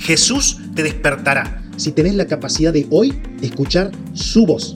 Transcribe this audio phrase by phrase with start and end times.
[0.00, 4.74] Jesús te despertará si tenés la capacidad de hoy escuchar su voz.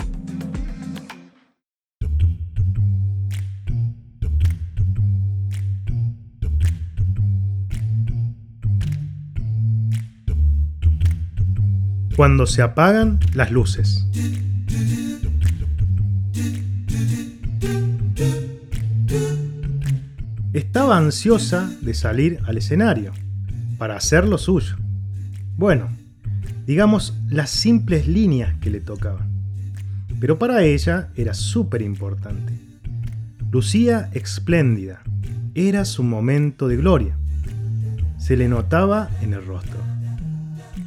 [12.15, 14.06] Cuando se apagan las luces.
[20.52, 23.12] Estaba ansiosa de salir al escenario
[23.79, 24.84] para hacer lo suyo.
[25.56, 25.88] Bueno,
[26.66, 29.28] digamos las simples líneas que le tocaban.
[30.20, 32.52] Pero para ella era súper importante.
[33.50, 35.02] Lucía espléndida.
[35.54, 37.16] Era su momento de gloria.
[38.18, 39.78] Se le notaba en el rostro.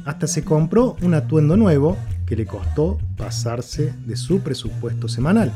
[0.04, 5.50] Hasta se compró un atuendo nuevo que le costó pasarse de su presupuesto semanal,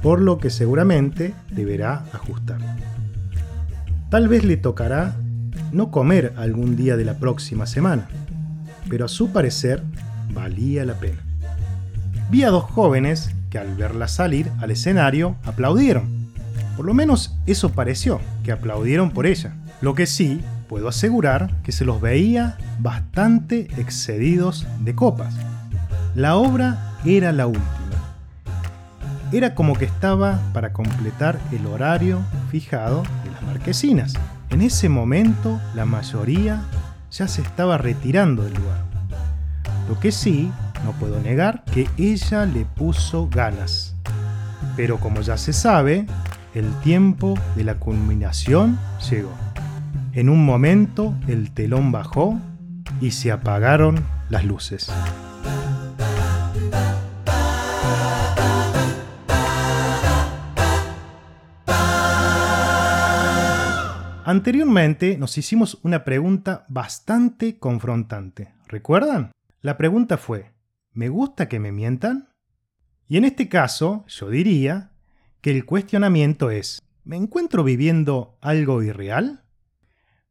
[0.00, 2.60] por lo que seguramente deberá ajustar.
[4.10, 5.16] Tal vez le tocará
[5.72, 8.08] no comer algún día de la próxima semana,
[8.88, 9.82] pero a su parecer
[10.32, 11.18] valía la pena.
[12.30, 16.30] Vi a dos jóvenes que al verla salir al escenario aplaudieron.
[16.76, 19.54] Por lo menos eso pareció, que aplaudieron por ella.
[19.80, 25.34] Lo que sí, puedo asegurar que se los veía bastante excedidos de copas.
[26.14, 27.66] La obra era la última.
[29.32, 34.14] Era como que estaba para completar el horario fijado de las marquesinas.
[34.52, 36.62] En ese momento la mayoría
[37.10, 38.84] ya se estaba retirando del lugar.
[39.88, 40.52] Lo que sí,
[40.84, 43.96] no puedo negar que ella le puso ganas.
[44.76, 46.06] Pero como ya se sabe,
[46.54, 48.78] el tiempo de la culminación
[49.10, 49.32] llegó.
[50.12, 52.38] En un momento el telón bajó
[53.00, 54.92] y se apagaron las luces.
[64.32, 68.54] Anteriormente nos hicimos una pregunta bastante confrontante.
[68.66, 69.30] ¿Recuerdan?
[69.60, 70.54] La pregunta fue,
[70.94, 72.30] ¿me gusta que me mientan?
[73.06, 74.92] Y en este caso, yo diría
[75.42, 79.44] que el cuestionamiento es, ¿me encuentro viviendo algo irreal?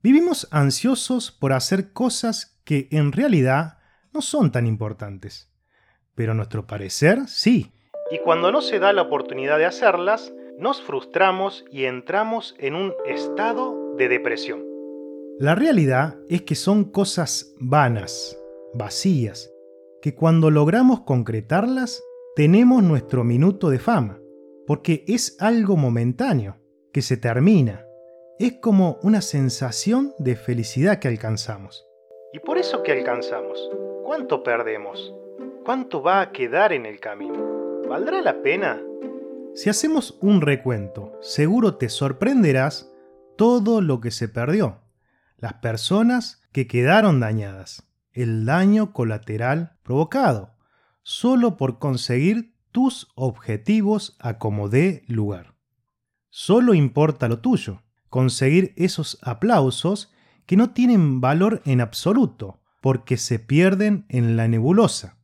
[0.02, 3.78] Vivimos ansiosos por hacer cosas que en realidad
[4.14, 5.54] no son tan importantes,
[6.16, 7.72] pero a nuestro parecer sí.
[8.10, 12.96] Y cuando no se da la oportunidad de hacerlas, nos frustramos y entramos en un
[13.06, 14.66] estado de depresión.
[15.38, 18.36] La realidad es que son cosas vanas,
[18.74, 19.54] vacías,
[20.02, 22.04] que cuando logramos concretarlas,
[22.36, 24.20] tenemos nuestro minuto de fama,
[24.66, 26.58] porque es algo momentáneo,
[26.92, 27.86] que se termina.
[28.40, 31.86] Es como una sensación de felicidad que alcanzamos.
[32.34, 33.70] ¿Y por eso que alcanzamos?
[34.04, 35.14] ¿Cuánto perdemos?
[35.64, 37.84] ¿Cuánto va a quedar en el camino?
[37.88, 38.82] ¿Valdrá la pena?
[39.54, 42.91] Si hacemos un recuento, seguro te sorprenderás
[43.42, 44.84] todo lo que se perdió,
[45.38, 50.54] las personas que quedaron dañadas, el daño colateral provocado,
[51.02, 55.56] solo por conseguir tus objetivos a como dé lugar.
[56.30, 60.14] Solo importa lo tuyo, conseguir esos aplausos
[60.46, 65.18] que no tienen valor en absoluto, porque se pierden en la nebulosa,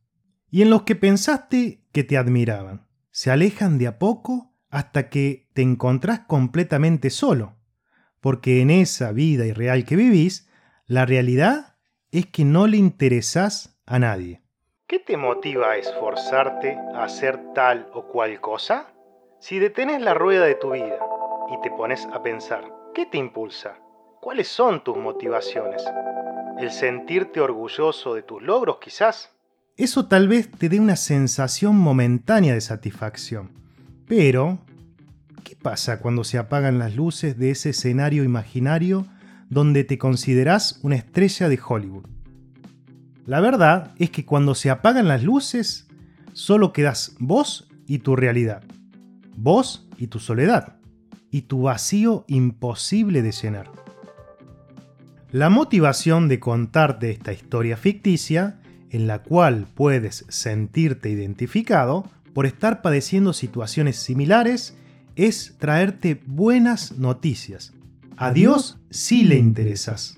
[0.50, 2.88] y en los que pensaste que te admiraban.
[3.12, 7.57] Se alejan de a poco hasta que te encontrás completamente solo,
[8.20, 10.48] porque en esa vida irreal que vivís,
[10.86, 11.76] la realidad
[12.10, 14.40] es que no le interesás a nadie.
[14.86, 18.86] ¿Qué te motiva a esforzarte a hacer tal o cual cosa?
[19.40, 20.98] Si detenes la rueda de tu vida
[21.52, 22.64] y te pones a pensar,
[22.94, 23.78] ¿qué te impulsa?
[24.20, 25.84] ¿Cuáles son tus motivaciones?
[26.58, 29.30] ¿El sentirte orgulloso de tus logros quizás?
[29.76, 33.52] Eso tal vez te dé una sensación momentánea de satisfacción,
[34.08, 34.58] pero
[35.44, 39.06] ¿Qué pasa cuando se apagan las luces de ese escenario imaginario
[39.48, 42.06] donde te consideras una estrella de Hollywood?
[43.26, 45.86] La verdad es que cuando se apagan las luces,
[46.32, 48.62] solo quedas vos y tu realidad,
[49.36, 50.76] vos y tu soledad,
[51.30, 53.70] y tu vacío imposible de llenar.
[55.30, 58.60] La motivación de contarte esta historia ficticia,
[58.90, 64.78] en la cual puedes sentirte identificado por estar padeciendo situaciones similares
[65.18, 67.72] es traerte buenas noticias.
[68.16, 70.16] A Dios sí le interesas.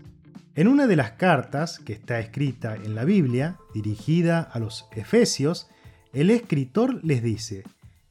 [0.55, 5.69] En una de las cartas que está escrita en la Biblia, dirigida a los Efesios,
[6.13, 7.65] el escritor les dice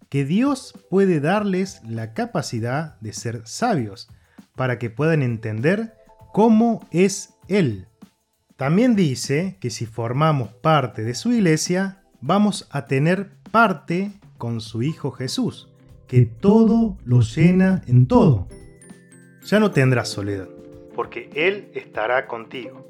[0.09, 4.09] que Dios puede darles la capacidad de ser sabios
[4.55, 5.93] para que puedan entender
[6.33, 7.87] cómo es Él.
[8.55, 14.81] También dice que si formamos parte de su iglesia, vamos a tener parte con su
[14.81, 15.68] Hijo Jesús
[16.09, 18.47] que todo lo llena en todo.
[19.45, 20.49] Ya no tendrás soledad,
[20.95, 22.85] porque Él estará contigo.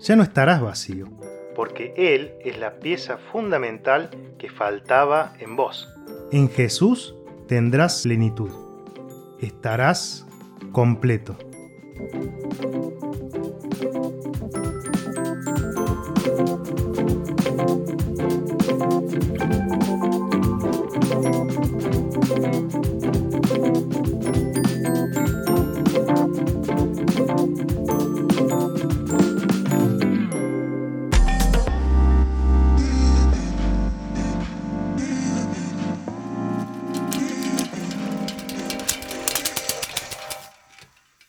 [0.00, 1.06] ya no estarás vacío,
[1.54, 5.88] porque Él es la pieza fundamental que faltaba en vos.
[6.32, 7.14] En Jesús
[7.46, 8.50] tendrás plenitud.
[9.40, 10.26] Estarás
[10.72, 11.38] completo.